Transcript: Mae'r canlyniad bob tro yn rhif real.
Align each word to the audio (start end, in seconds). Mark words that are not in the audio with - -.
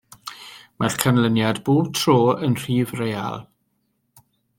Mae'r 0.83 0.95
canlyniad 1.03 1.59
bob 1.67 1.91
tro 1.99 2.15
yn 2.47 2.57
rhif 2.63 2.95
real. 3.03 3.37